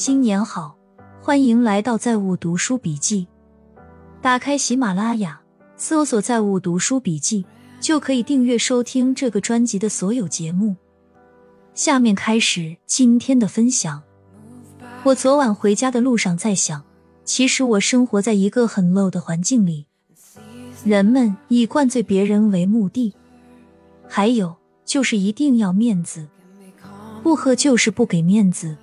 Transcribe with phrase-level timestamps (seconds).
[0.00, 0.74] 新年好，
[1.20, 3.28] 欢迎来到在物读书笔记。
[4.22, 5.42] 打开喜马拉雅，
[5.76, 7.44] 搜索“在物读书笔记”，
[7.82, 10.74] 就可以订阅收听这个专辑的所有节目。
[11.74, 14.02] 下面开始今天的分享。
[15.02, 16.82] 我昨晚回家的路上在想，
[17.26, 19.84] 其实我生活在一个很 low 的环境里，
[20.82, 23.14] 人们以灌醉别人为目的，
[24.08, 24.56] 还有
[24.86, 26.26] 就是一定要面子，
[27.22, 28.78] 不喝就是不给面子。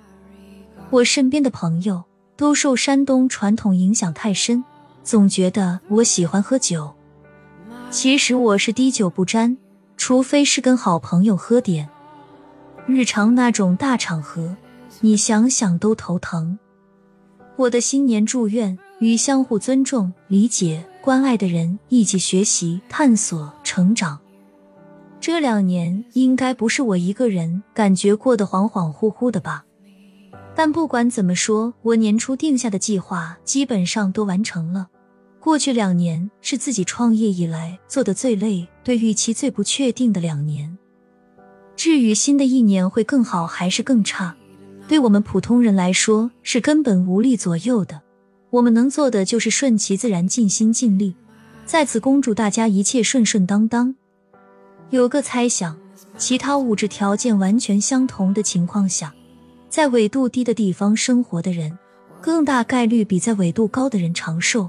[0.90, 2.04] 我身边的朋友
[2.36, 4.64] 都受山东传统影响太深，
[5.02, 6.94] 总觉得我喜欢喝酒。
[7.90, 9.56] 其实我是滴酒不沾，
[9.96, 11.88] 除非是跟好朋友喝点。
[12.86, 14.56] 日常那种大场合。
[15.00, 16.58] 你想想都头疼。
[17.54, 24.18] 我的新年祝愿：与相互尊重、理解、关爱的人一起学习、探索、成长。
[25.20, 29.66] 这两年应该不是我一个人感觉过得恍恍惚惚的吧？
[30.58, 34.88] 但不管怎么说，我年初定下的计划基本上都完成了。
[35.38, 40.76] 过去两年是自己创业以来做的最累、对预期最不确定的两年。
[41.76, 44.34] 至于新的一年会更好还是更差？
[44.88, 48.02] 对我们普通人来说是根本无力左右的，
[48.50, 51.14] 我们能做的就是顺其自然，尽心尽力。
[51.66, 53.94] 在此恭祝大家一切顺顺当当。
[54.90, 55.78] 有个猜想，
[56.16, 59.14] 其他物质条件完全相同的情况下，
[59.68, 61.78] 在纬度低的地方生活的人，
[62.20, 64.68] 更大概率比在纬度高的人长寿。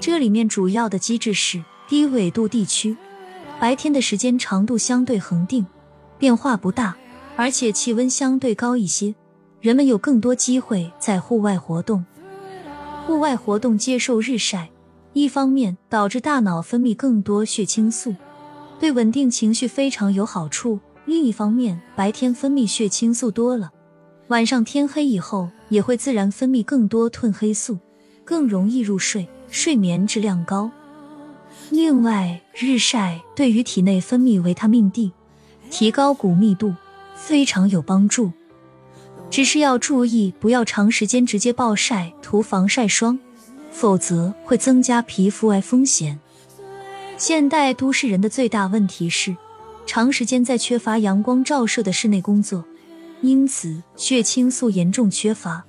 [0.00, 2.96] 这里面主要的机制是，低纬度地区
[3.60, 5.64] 白天的时间长度相对恒定，
[6.18, 6.96] 变化不大。
[7.34, 9.14] 而且气温相对高一些，
[9.60, 12.04] 人们有更多机会在户外活动。
[13.06, 14.70] 户外活动接受日晒，
[15.14, 18.14] 一方面导致大脑分泌更多血清素，
[18.78, 23.72] 对稳定情绪非常有好处；另一方面，白天分泌血清素多了，
[24.32, 27.76] 晚上天黑以后也会自然分泌更多褪黑素，
[28.24, 30.70] 更容易入睡，睡眠质量高。
[31.68, 35.12] 另外，日晒对于体内分泌维他命 D，
[35.70, 36.74] 提高骨密度。
[37.14, 38.32] 非常有帮助，
[39.30, 43.18] 只是要注意不要长时间直接暴晒涂防晒霜，
[43.70, 46.18] 否则会增加皮肤癌风险。
[47.18, 49.36] 现代都市人的最大问题是
[49.84, 52.64] 长时间在缺乏阳光照射的室内工作，
[53.22, 55.64] 因此血清素严重缺乏，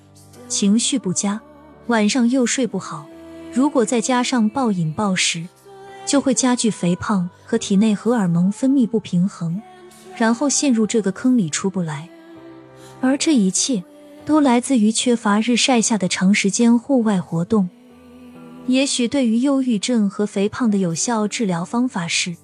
[0.48, 1.40] 情绪不佳，
[1.88, 3.08] 晚上又睡不好。
[3.54, 5.48] 如果再加上暴饮暴食，
[6.06, 9.62] 就会加剧肥胖和体内荷尔蒙分泌不平衡。
[10.16, 12.08] 然后陷入这个坑里出不来，
[13.02, 13.84] 而这一切
[14.26, 17.68] 都来自于缺乏日晒下的长时间户外活动。
[18.68, 22.36] 也许对于忧郁症和肥胖的有效治疗方法是，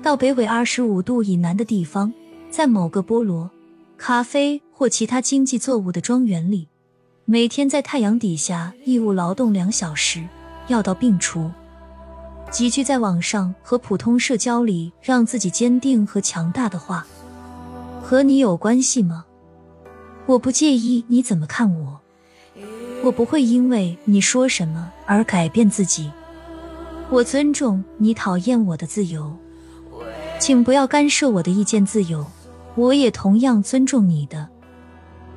[0.00, 2.12] 到北纬二十五度以南的地方，
[2.50, 3.50] 在某个菠萝、
[3.98, 6.68] 咖啡或其他经济作物的庄园里，
[7.24, 10.24] 每天在太阳底下义务劳动两小时，
[10.68, 11.50] 药到病除。
[12.48, 17.04] 几句在网上和普通社交里让自己坚定和强大的话，
[18.00, 19.26] 和你有关系吗？
[20.26, 22.00] 我不介意你怎么看我，
[23.02, 26.10] 我不会因为你说什么而改变自己。
[27.10, 29.36] 我尊重你讨厌我的自由，
[30.38, 32.24] 请不要干涉我的意见自由。
[32.78, 34.48] 我也同样尊重你的。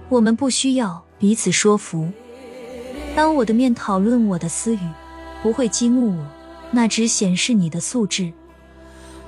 [0.09, 2.07] 我们不需要彼此说服。
[3.15, 4.79] 当我的面讨论我的私语，
[5.41, 6.25] 不会激怒我。
[6.69, 8.31] 那只显示你的素质。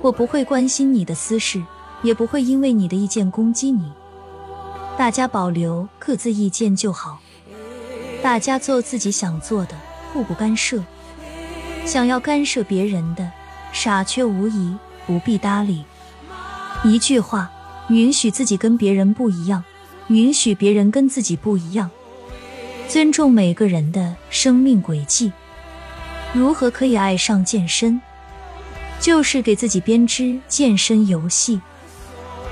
[0.00, 1.60] 我不会关心你的私事，
[2.02, 3.92] 也不会因为你的意见攻击你。
[4.96, 7.18] 大家保留各自意见就好，
[8.22, 9.74] 大家做自己想做的，
[10.12, 10.80] 互不干涉。
[11.84, 13.28] 想要干涉别人的，
[13.72, 15.84] 傻缺无疑，不必搭理。
[16.84, 17.50] 一句话，
[17.88, 19.62] 允许自己跟别人不一样，
[20.08, 21.90] 允许别人跟自己不一样，
[22.88, 25.32] 尊重每个人的生命轨迹。
[26.32, 28.00] 如何可以爱上健身？
[29.00, 31.60] 就是给自己编织健身游戏。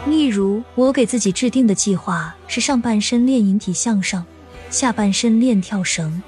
[0.07, 4.27] 例如，我给自己制定的计划是上半身练引体向上，
[4.69, 6.23] 下半身练跳绳，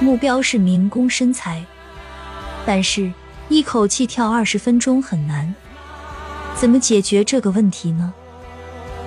[0.00, 1.64] 目标是民工身材。
[2.66, 3.12] 但是，
[3.48, 5.54] 一口气跳二十分钟很难。
[6.54, 8.12] 怎么解决这个问题呢？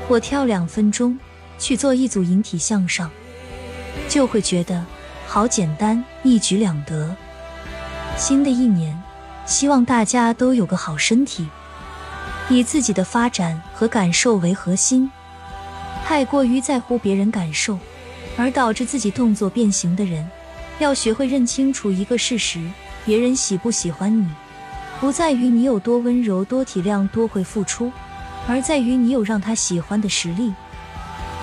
[0.08, 1.18] 我跳两分钟
[1.58, 3.10] 去做一组引体向上，
[4.10, 4.86] 就会觉得
[5.26, 7.16] 好简单，一举两得。
[8.18, 9.02] 新的一年，
[9.46, 11.48] 希望大家都有个好身体，
[12.50, 15.10] 以自己的发展和感受为核心。
[16.06, 17.80] 太过于在乎别人感受，
[18.38, 20.30] 而导致自己动作变形的人，
[20.80, 22.60] 要学会认清楚一个事实：
[23.06, 24.28] 别人喜不喜欢你，
[25.00, 27.92] 不在于你有多温柔、多体谅、多会付出，
[28.48, 30.54] 而在于你有让他喜欢的实力。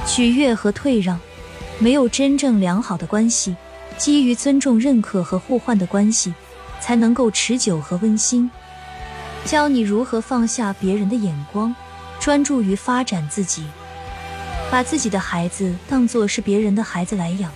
[0.07, 1.21] 取悦和退让，
[1.79, 3.55] 没有真正良好的关系，
[3.99, 6.35] 基于尊重、认可和互换的关系，
[6.81, 8.51] 才能够持久和温馨。
[9.45, 11.75] 教你如何放下别人的眼光，
[12.19, 13.65] 专注于发展自己，
[14.71, 17.53] 把自己的孩子当作是别人的孩子来养，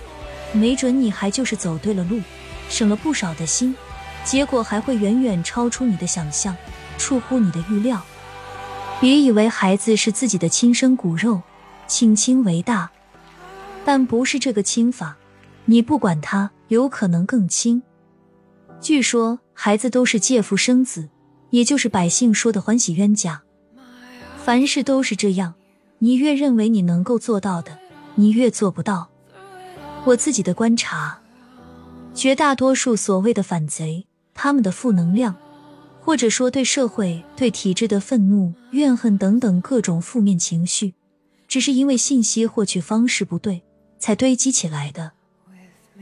[0.51, 2.21] 没准你还就是走对了路，
[2.69, 3.75] 省了不少的心，
[4.27, 6.53] 结果还会远远超出你的想象，
[6.97, 8.03] 出乎你的预料。
[8.99, 11.41] 别以为孩子是自己的亲生骨肉，
[11.87, 12.91] 亲亲为大，
[13.85, 15.15] 但不是这个亲法，
[15.63, 17.81] 你不管他，有可能更亲。
[18.81, 21.07] 据说孩子都是借腹生子。
[21.49, 23.41] 也就是百姓说的欢喜冤家，
[24.35, 25.53] 凡事都是这样。
[25.99, 27.79] 你越认为你能够做到的，
[28.15, 29.07] 你越做不到。
[30.03, 31.21] 我自己的观察，
[32.13, 34.06] 绝大多数所谓的反贼，
[34.37, 35.35] 他们的负能量，
[35.99, 40.93] 或者说对社会、对体制的愤怒、怨恨等等各种负面情绪，
[41.47, 43.63] 只是因为信息获取方式不对
[43.99, 45.11] 才堆积起来的。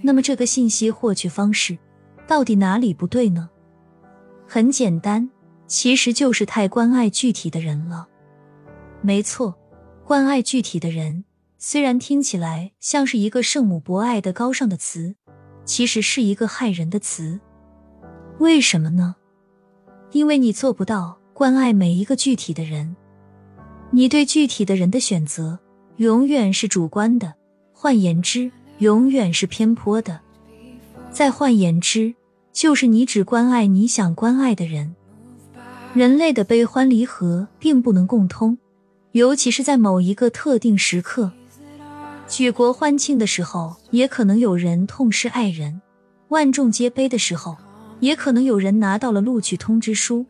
[0.04, 1.78] 那么，这个信息获取方式
[2.28, 3.50] 到底哪里不对呢？
[4.46, 5.32] 很简单。
[5.68, 8.08] 其实就是太关爱具体的人了。
[9.02, 9.56] 没错，
[10.06, 11.26] 关爱具体的人，
[11.58, 15.16] 虽然听起来像是一个圣母博爱的高尚的词，
[15.66, 17.40] 其实是一个害人的词。
[18.40, 19.16] 为什么呢？
[20.12, 22.96] 因为你做不到关爱每一个具体的人，
[23.92, 25.58] 你对具体的人的选择
[25.98, 27.34] 永远是主观的，
[27.72, 30.20] 换言之，永远是偏颇的。
[31.12, 32.14] 再换言之，
[32.52, 34.94] 就是你只关爱你想关爱的人。
[35.94, 38.58] 人类的悲欢离合并不能共通，
[39.14, 41.32] 尤其是在某一个特定时刻，
[42.28, 45.80] 举国欢庆的时候，也可能有人痛失爱人；
[46.28, 47.56] 万众皆悲的时候，
[48.00, 50.26] 也可能有人拿到了录取通知书。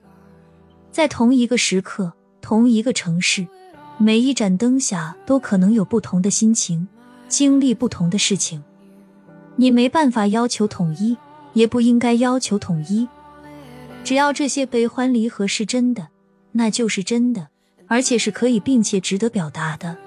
[0.92, 3.46] 在同一个时刻，同一个城市，
[3.98, 6.88] 每一盏灯下都可能有不同的心情，
[7.28, 8.64] 经历不同的事情。
[9.58, 11.18] 你没办法要求统一，
[11.54, 13.08] 也不应该要求统一。
[14.04, 16.10] 只要这些悲欢离合是真的，
[16.52, 17.48] 那就是真的，
[17.88, 19.98] 而且是可以并且值得表达的。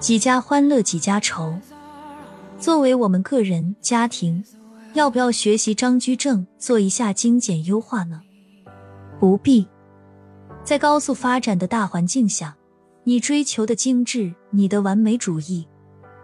[0.00, 1.58] 几家欢乐几家愁。
[2.58, 4.44] 作为我们个人家庭，
[4.94, 8.20] 要不要学习张居正做一下精简优化呢？
[9.18, 9.66] 不必。
[10.62, 12.56] 在高速发展的大环境下，
[13.04, 15.66] 你追求的精致，你的完美主义，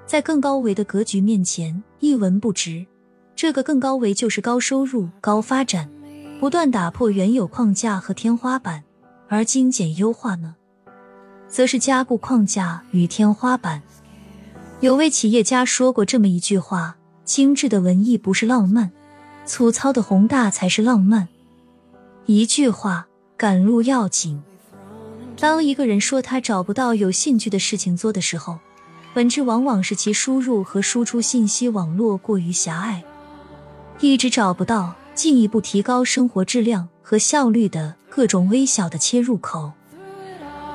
[0.06, 2.87] 在更高维的格局面前一文不值。
[3.35, 5.91] 这个更高维就是高收入、高发展。
[6.41, 8.85] 不断打破原有框架和天花板，
[9.29, 10.55] 而精简优化呢，
[11.49, 13.82] 则是加固框架与天花板。
[14.79, 16.97] 有位企业家说过这么一句话
[17.28, 18.90] ：“精致的文艺不是浪漫，
[19.44, 21.28] 粗糙的宏大才是浪漫。”
[22.25, 24.42] 一句话，赶路要紧。
[25.38, 28.58] 当一个人说他找不到有兴趣的事情做的时候，
[29.12, 33.04] 本质往往是其输入和输出信息网络过于狭隘，
[34.00, 34.94] 一直找不到。
[35.14, 39.72] 进一步提高生活质量和效率的各种微小的切入口，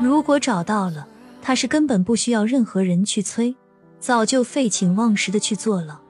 [0.02, 1.08] 如果找到了，
[1.42, 3.56] 他是根本不需要任何人去催，
[4.02, 6.02] 早就废寝忘食的去做了。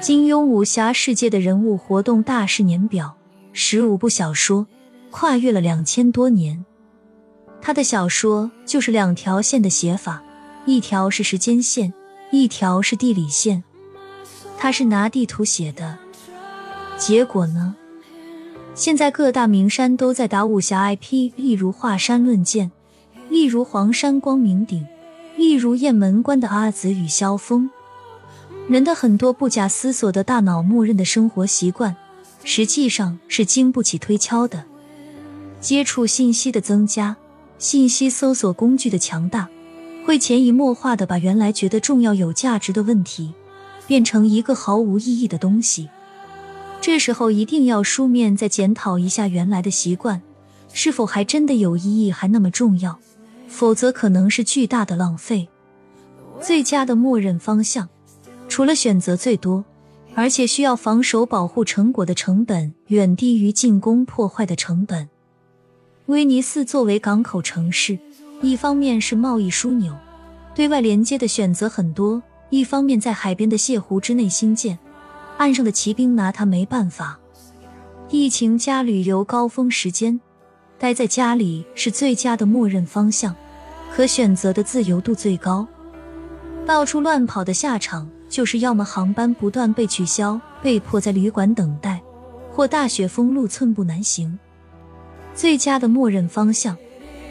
[0.00, 3.16] 金庸武侠世界的人物活动大事年表，
[3.52, 4.64] 十五部小说，
[5.10, 6.64] 跨越了两千多年。
[7.60, 10.22] 他的小说就是两条线的写法，
[10.66, 11.92] 一条是时间线，
[12.30, 13.64] 一条是地理线。
[14.56, 15.98] 他是拿地图写的。
[16.96, 17.74] 结果呢？
[18.76, 22.70] 现在各大名山都在打武侠 IP，例如华山论剑，
[23.28, 24.86] 例如黄山光明顶，
[25.36, 27.68] 例如雁门关的阿紫与萧峰。
[28.68, 31.96] 人的很多不假思索的大脑默认的生活习惯，
[32.44, 34.62] 实际上是经不起推敲的。
[35.58, 37.16] 接触信息的增加，
[37.58, 39.48] 信息搜索工具的强大，
[40.04, 43.32] 会潜移默化的把原来觉得重要有价值的问题，
[43.86, 45.88] 变成一个毫无意义的东西。
[46.82, 50.20] 这时候一定要书面再检讨一下原来的习惯，
[50.74, 52.98] 是否还真的有意义，还那么重要？
[53.48, 55.48] 否则可能是巨大的浪费。
[56.38, 57.88] 最佳的默认方向，
[58.58, 59.64] 除了选择最多，
[60.16, 65.08] 而且需要防守保护成果的成本远低于进攻破坏的成本。
[66.06, 67.96] 威尼斯作为港口城市，
[68.42, 69.94] 一方面是贸易枢纽，
[70.56, 74.76] 对外连接的选择很多；一方面在海边的泻湖之内兴建。
[75.36, 77.16] 岸上的骑兵拿他没办法。
[78.10, 80.20] 疫情加旅游高峰时间，
[80.80, 83.36] 待在家里是最佳的默认方向，
[83.94, 85.64] 可选择的自由度最高。
[86.66, 92.00] 到处乱跑的下场，就是要么航班不断被取消，被迫在旅馆等待，
[92.52, 94.38] 或大雪封路，寸步难行。
[95.34, 96.76] 最佳的默认方向，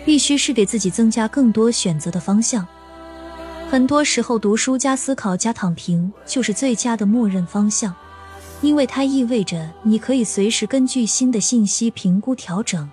[0.05, 2.65] 必须是给自己增加更多选择的方向。
[3.69, 7.93] 很多时候，读书加思考加躺平就是最佳的默认方向，
[8.61, 12.89] 因为它意味着你可以随时根据新的信息评估调整。